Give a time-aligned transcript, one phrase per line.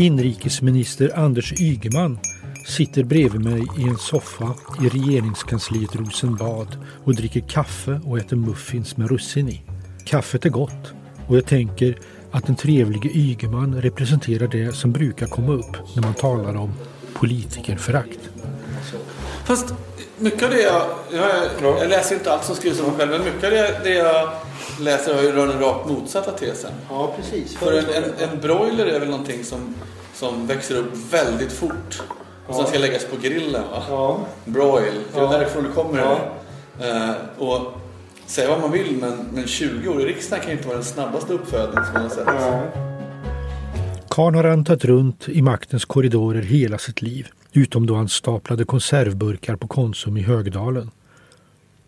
[0.00, 2.18] Inrikesminister Anders Ygeman
[2.66, 8.96] sitter bredvid mig i en soffa i regeringskansliet Rosenbad och dricker kaffe och äter muffins
[8.96, 9.62] med russin i.
[10.04, 10.92] Kaffet är gott
[11.28, 11.98] och jag tänker
[12.30, 16.72] att den trevlige Ygeman representerar det som brukar komma upp när man talar om
[17.14, 18.30] politikerförakt.
[19.44, 19.74] Fast
[20.18, 20.82] mycket av det jag,
[21.12, 23.94] jag, jag läser inte allt som skrivs av mig själv, men mycket av det, det
[23.94, 24.32] jag
[24.80, 26.70] läser har ju den rakt motsatta tesen.
[26.90, 27.56] Ja, precis.
[27.56, 29.74] För en, en, en broiler är väl någonting som,
[30.14, 32.02] som växer upp väldigt fort.
[32.46, 33.82] Och sen ska läggas på grillen va?
[33.88, 34.20] Ja.
[34.44, 35.30] Broil, det är Ja.
[35.32, 35.98] därifrån det kommer.
[35.98, 36.18] Ja.
[36.86, 37.72] Eh, och
[38.26, 40.86] säga vad man vill men, men 20 år i riksdagen kan ju inte vara den
[40.86, 42.26] snabbaste uppfödning som man har sett.
[44.08, 49.56] Karn har rantat runt i maktens korridorer hela sitt liv, utom då han staplade konservburkar
[49.56, 50.90] på Konsum i Högdalen.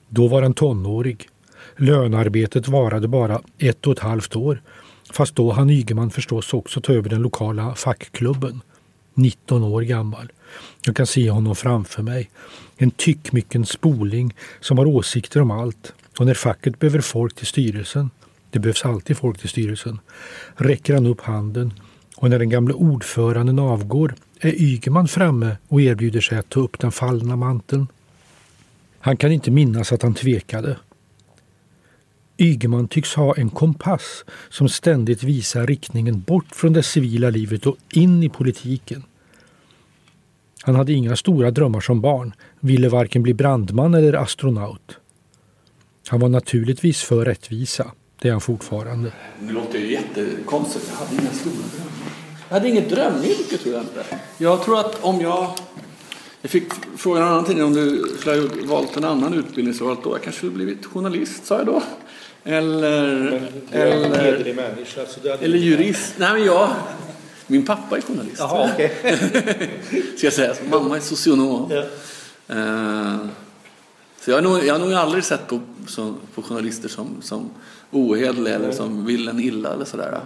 [0.09, 1.29] Då var han tonårig.
[1.77, 4.63] Lönearbetet varade bara ett och ett halvt år,
[5.13, 8.61] fast då hann Ygeman förstås också ta över den lokala fackklubben.
[9.15, 10.33] 19 år gammal.
[10.87, 12.31] Jag kan se honom framför mig.
[12.77, 15.93] En tyckmycken spoling som har åsikter om allt.
[16.19, 18.11] Och när facket behöver folk till styrelsen,
[18.51, 19.99] det behövs alltid folk till styrelsen,
[20.57, 21.73] räcker han upp handen
[22.17, 26.79] och när den gamle ordföranden avgår är Ygeman framme och erbjuder sig att ta upp
[26.79, 27.87] den fallna manteln.
[28.99, 30.77] Han kan inte minnas att han tvekade.
[32.43, 37.77] Ygeman tycks ha en kompass som ständigt visar riktningen bort från det civila livet och
[37.93, 39.05] in i politiken.
[40.63, 44.97] Han hade inga stora drömmar som barn, ville varken bli brandman eller astronaut.
[46.09, 49.13] Han var naturligtvis för rättvisa, det är han fortfarande.
[49.41, 50.87] Det låter ju jättekonstigt.
[50.91, 51.93] Jag hade inga stora drömmar.
[52.49, 54.05] Jag hade inget drömyrke tror jag inte.
[54.39, 55.51] Jag tror att om jag...
[56.43, 56.65] Jag fick
[56.97, 60.15] frågan en annan tidning om du skulle ha valt en annan utbildningsval då.
[60.15, 61.83] Jag kanske skulle blivit journalist, sa jag då.
[62.45, 63.43] Eller...
[63.71, 65.01] Eller, människa.
[65.07, 66.15] Så eller jurist.
[66.17, 66.71] Nej men jag...
[67.47, 68.37] Min pappa är journalist.
[68.39, 68.93] Jaha, okej.
[70.17, 70.55] Ska jag säga.
[70.55, 71.71] Så mamma är socionom.
[71.71, 71.85] Ja.
[72.57, 73.17] Eh,
[74.21, 77.51] Så jag har nog, jag har nog aldrig sett på, som, på journalister som, som
[77.91, 80.21] ohederliga eller som vill en illa eller sådär.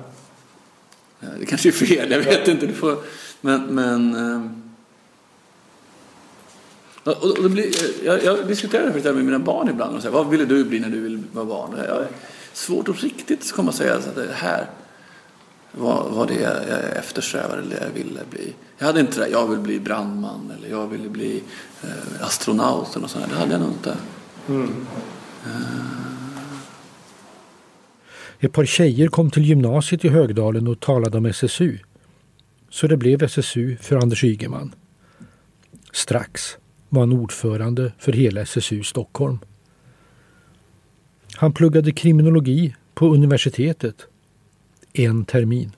[1.21, 2.67] Eh, Det kanske är fel, jag vet inte.
[2.67, 2.97] Du får,
[3.41, 4.51] men men eh,
[7.06, 9.97] och, och det blir, eh, jag, jag diskuterar det här med mina barn ibland.
[9.97, 11.72] Och säger, vad ville du bli när du ville vara barn?
[11.75, 12.06] Och Jag,
[12.53, 14.67] svårt att riktigt komma och säga att det här
[15.72, 18.55] var, var det jag eftersträvade eller jag ville bli.
[18.78, 21.43] Jag hade inte det, jag ville bli brandman eller jag ville bli
[21.83, 23.25] eh, astronaut eller något sånt.
[23.25, 23.34] där.
[23.34, 23.97] Det hade jag nog inte.
[24.49, 24.87] Mm.
[25.47, 26.06] Uh...
[28.41, 31.78] Ett par tjejer kom till gymnasiet i Högdalen och talade om SSU.
[32.71, 34.75] Så det blev SSU för Anders Ygeman.
[35.93, 36.56] Strax
[36.97, 39.39] var han ordförande för hela SSU Stockholm.
[41.34, 44.07] Han pluggade kriminologi på universitetet.
[44.93, 45.73] En termin.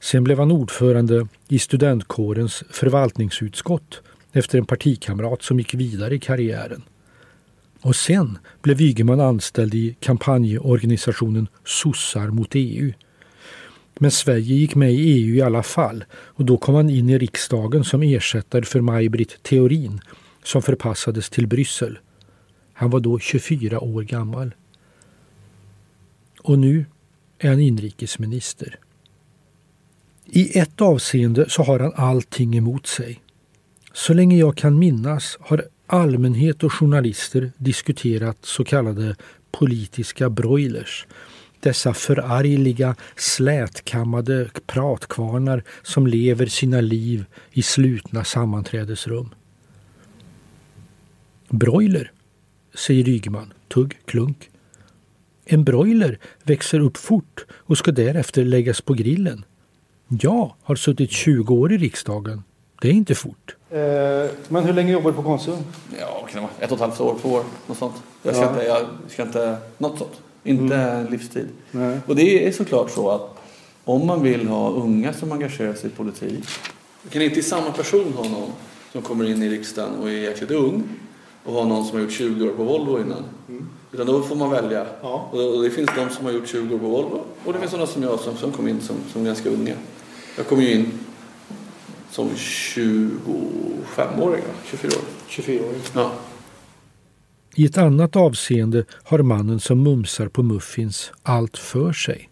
[0.00, 6.82] Sen blev han ordförande i studentkårens förvaltningsutskott efter en partikamrat som gick vidare i karriären.
[7.80, 12.92] Och sen blev Ygeman anställd i kampanjorganisationen Sossar mot EU.
[13.98, 17.18] Men Sverige gick med i EU i alla fall och då kom han in i
[17.18, 20.00] riksdagen som ersättare för Maj-Britt Theorin
[20.42, 21.98] som förpassades till Bryssel.
[22.72, 24.54] Han var då 24 år gammal.
[26.40, 26.86] Och nu
[27.38, 28.78] är han inrikesminister.
[30.24, 33.20] I ett avseende så har han allting emot sig.
[33.92, 39.16] Så länge jag kan minnas har allmänhet och journalister diskuterat så kallade
[39.50, 41.06] politiska broilers.
[41.64, 49.28] Dessa förargliga, slätkammade pratkvarnar som lever sina liv i slutna sammanträdesrum.
[51.48, 52.12] Broiler,
[52.74, 54.50] säger Ygeman, tugg, klunk.
[55.44, 59.44] En broiler växer upp fort och ska därefter läggas på grillen.
[60.08, 62.42] Jag har suttit 20 år i riksdagen.
[62.80, 63.56] Det är inte fort.
[64.48, 65.58] Men hur länge jobbar du på Konsum?
[66.00, 66.64] Ja, vad kan det vara?
[66.64, 67.94] Ett och ett halvt år, två år, något sånt.
[68.22, 68.50] Jag ska Ja.
[68.50, 70.20] inte, jag ska inte, något sånt.
[70.44, 71.48] Inte livstid.
[71.70, 71.98] Nej.
[72.06, 73.42] Och det är såklart så att
[73.84, 76.44] om man vill ha unga som engagerar sig i politik.
[77.02, 78.50] Du kan inte i samma person ha någon
[78.92, 80.82] som kommer in i riksdagen och är jäkligt ung
[81.44, 83.24] och ha någon som har gjort 20 år på Volvo innan.
[83.92, 84.86] Utan då får man välja.
[85.02, 85.28] Ja.
[85.32, 87.86] Och det finns de som har gjort 20 år på Volvo och det finns sådana
[87.86, 89.74] som jag som, som kom in som, som ganska unga.
[90.36, 90.90] Jag kom ju in
[92.10, 94.54] som 25-åring, va?
[94.64, 95.02] 24 år.
[95.28, 95.74] 24 år.
[95.94, 96.12] Ja.
[97.56, 102.30] I ett annat avseende har mannen som mumsar på muffins allt för sig.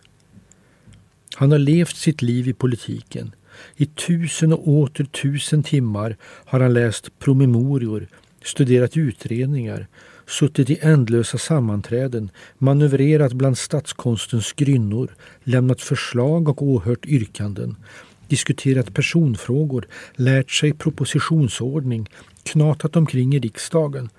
[1.35, 3.35] Han har levt sitt liv i politiken.
[3.77, 8.09] I tusen och åter tusen timmar har han läst promemorior,
[8.45, 9.87] studerat utredningar,
[10.27, 15.15] suttit i ändlösa sammanträden, manövrerat bland statskonstens grynnor,
[15.45, 17.77] lämnat förslag och åhört yrkanden.
[18.29, 22.09] diskuterat personfrågor, lärt sig propositionsordning,
[22.43, 24.11] knatat omkring i riksdagen,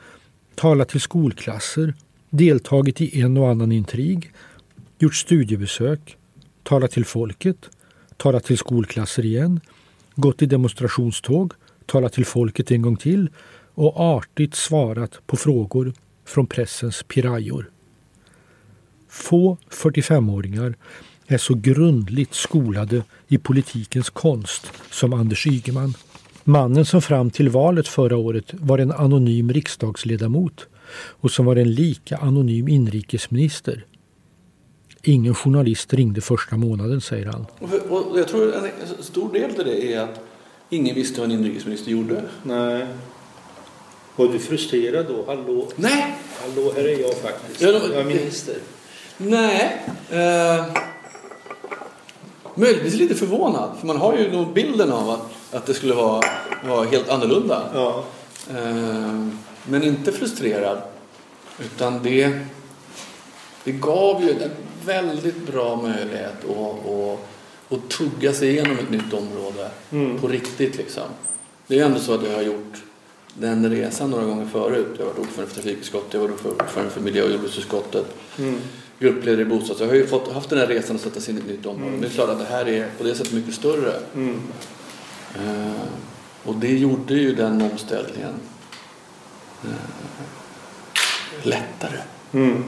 [0.55, 1.93] talat till skolklasser,
[2.29, 4.31] deltagit i en och annan intrig,
[4.99, 6.17] gjort studiebesök,
[6.63, 7.69] talat till folket,
[8.17, 9.59] talat till skolklasser igen,
[10.15, 11.53] gått i demonstrationståg,
[11.85, 13.29] talat till folket en gång till
[13.75, 15.93] och artigt svarat på frågor
[16.25, 17.69] från pressens pirajor.
[19.09, 20.75] Få 45-åringar
[21.27, 25.93] är så grundligt skolade i politikens konst som Anders Ygeman.
[26.43, 31.71] Mannen som fram till valet förra året var en anonym riksdagsledamot och som var en
[31.73, 33.85] lika anonym inrikesminister.
[35.03, 37.45] Ingen journalist ringde första månaden, säger han.
[37.89, 40.19] Och jag tror en stor del av det är att
[40.69, 42.23] ingen visste vad en inrikesminister gjorde.
[42.43, 42.87] Nej.
[44.15, 45.23] Var du frustrerad då?
[45.27, 45.67] Hallå?
[45.75, 46.15] Nej!
[46.41, 47.61] Hallå, här är jag faktiskt.
[47.61, 48.55] Ja, jag är minister.
[49.17, 49.81] Nej.
[50.09, 50.65] Eh,
[52.55, 53.77] möjligtvis lite förvånad.
[53.79, 56.21] För man har ju nog bilden av att, att det skulle vara,
[56.67, 57.61] vara helt annorlunda.
[57.73, 58.03] Ja.
[58.49, 59.27] Eh,
[59.65, 60.77] men inte frustrerad.
[61.59, 62.39] Utan det,
[63.63, 64.49] det gav ju en
[64.85, 67.19] väldigt bra möjlighet att, att,
[67.77, 70.19] att tugga sig igenom ett nytt område Mm.
[70.19, 70.77] på riktigt.
[70.77, 71.03] Liksom.
[71.67, 72.83] Det är ändå så att jag har gjort
[73.37, 74.87] den resan några gånger förut.
[74.97, 78.05] Jag har varit ordförande för trafikutskottet, jag har varit ordförande för miljö och jordbruksutskottet,
[78.39, 78.55] Mm.
[78.99, 79.79] gruppledare i bostads.
[79.79, 81.65] Jag har ju fått, haft den här resan att sätta sig in i ett nytt
[81.65, 81.91] område.
[81.91, 83.93] Men det är klart att det här är på det sättet mycket större.
[84.15, 84.39] Mm.
[85.35, 85.87] Eh,
[86.43, 88.33] och det gjorde ju den omställningen
[89.63, 89.69] eh,
[91.43, 91.99] lättare.
[92.33, 92.63] Mm.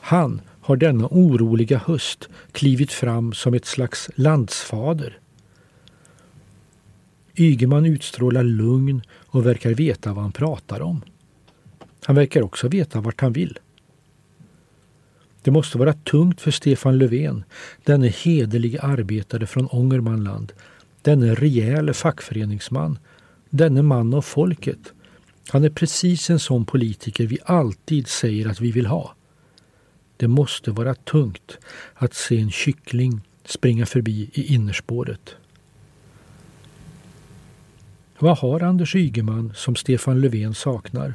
[0.00, 5.18] Han har denna oroliga höst klivit fram som ett slags landsfader.
[7.36, 11.02] Ygeman utstrålar lugn och verkar veta vad han pratar om.
[12.04, 13.58] Han verkar också veta vart han vill.
[15.42, 17.44] Det måste vara tungt för Stefan Löfven,
[17.84, 20.52] denne hederliga arbetare från Ångermanland,
[21.04, 22.98] denne rejäle fackföreningsman,
[23.50, 24.92] denne man av folket.
[25.48, 29.14] Han är precis en sån politiker vi alltid säger att vi vill ha.
[30.16, 31.58] Det måste vara tungt
[31.94, 35.36] att se en kyckling springa förbi i innerspåret.
[38.18, 41.14] Vad har Anders Ygeman som Stefan Löfven saknar?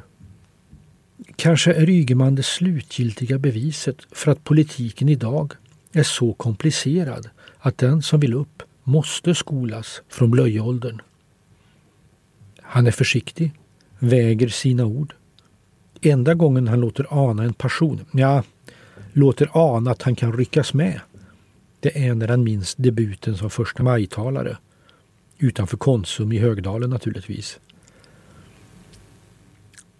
[1.36, 5.52] Kanske är Ygeman det slutgiltiga beviset för att politiken idag
[5.92, 7.28] är så komplicerad
[7.58, 11.00] att den som vill upp måste skolas från blöjåldern.
[12.62, 13.52] Han är försiktig,
[13.98, 15.14] väger sina ord.
[16.02, 18.42] Enda gången han låter ana en passion, ja,
[19.12, 21.00] låter ana att han kan ryckas med,
[21.80, 24.56] det är när han minns debuten som första majtalare.
[25.38, 27.58] Utanför Konsum i Högdalen naturligtvis.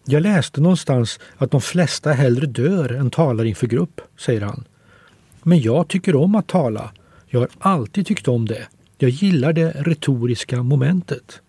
[0.05, 4.65] Jag läste någonstans att de flesta hellre dör än talar inför grupp, säger han.
[5.43, 6.93] Men jag tycker om att tala.
[7.27, 8.69] Jag har alltid tyckt om det.
[9.03, 11.41] Jag gillar det retoriska momentet.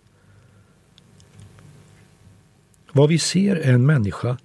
[2.92, 4.38] Vad vi ser är en människa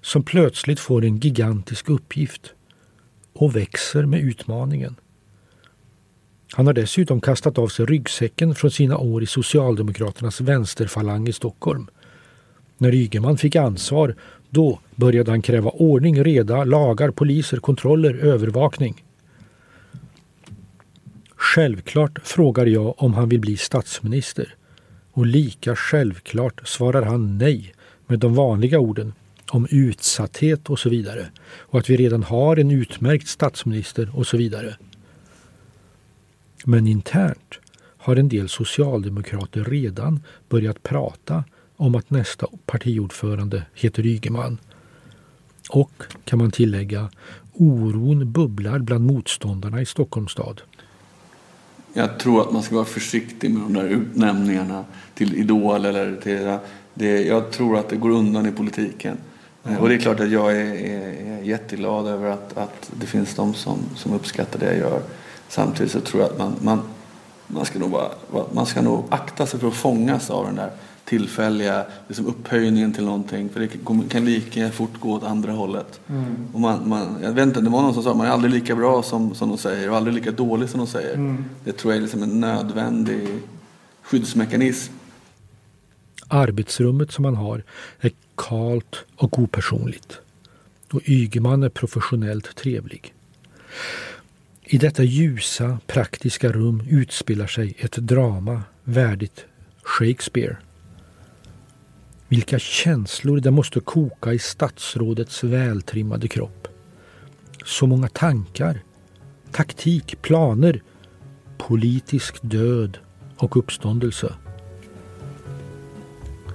[0.00, 2.52] som plötsligt får en gigantisk uppgift
[3.32, 4.96] och växer med utmaningen.
[6.52, 11.86] Han har dessutom kastat av sig ryggsäcken från sina år i Socialdemokraternas vänsterfalang i Stockholm.
[12.78, 14.14] När Ygeman fick ansvar,
[14.50, 19.03] då började han kräva ordning, reda, lagar, poliser, kontroller, övervakning.
[21.44, 24.54] Självklart frågar jag om han vill bli statsminister.
[25.12, 27.74] Och lika självklart svarar han nej
[28.06, 29.12] med de vanliga orden
[29.50, 31.26] om utsatthet och så vidare.
[31.46, 34.76] Och att vi redan har en utmärkt statsminister och så vidare.
[36.64, 37.58] Men internt
[37.96, 41.44] har en del socialdemokrater redan börjat prata
[41.76, 44.58] om att nästa partiordförande heter Ygeman.
[45.70, 47.10] Och, kan man tillägga,
[47.52, 50.62] oron bubblar bland motståndarna i Stockholms stad.
[51.96, 54.84] Jag tror att man ska vara försiktig med de där utnämningarna
[55.14, 56.58] till Idol eller till...
[56.94, 59.16] Det, jag tror att det går undan i politiken.
[59.64, 59.78] Mm.
[59.78, 63.34] Och det är klart att jag är, är, är jätteglad över att, att det finns
[63.34, 65.00] de som, som uppskattar det jag gör.
[65.48, 66.82] Samtidigt så tror jag att man, man,
[67.46, 68.10] man, ska nog bara,
[68.52, 70.70] man ska nog akta sig för att fångas av den där
[71.04, 73.48] tillfälliga liksom upphöjningen till någonting.
[73.48, 76.00] För det kan lika fort gå åt andra hållet.
[76.08, 76.24] Mm.
[76.52, 78.54] Och man, man, jag vet inte, det var någon som sa att man är aldrig
[78.54, 81.14] lika bra som, som de säger och aldrig lika dålig som de säger.
[81.14, 81.44] Mm.
[81.64, 83.28] Det tror jag är liksom en nödvändig
[84.02, 84.92] skyddsmekanism.
[86.28, 87.62] Arbetsrummet som man har
[88.00, 90.18] är kalt och opersonligt.
[90.92, 93.14] Och Ygeman är professionellt trevlig.
[94.64, 99.44] I detta ljusa, praktiska rum utspelar sig ett drama värdigt
[99.82, 100.56] Shakespeare.
[102.28, 106.68] Vilka känslor det måste koka i statsrådets vältrimmade kropp.
[107.64, 108.82] Så många tankar,
[109.52, 110.82] taktik, planer.
[111.58, 112.98] politisk död
[113.36, 114.34] och uppståndelse.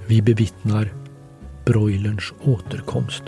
[0.07, 0.93] Vi bevittnar
[1.65, 3.23] broilerns återkomst.